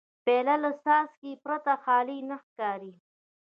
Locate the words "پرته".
1.43-1.73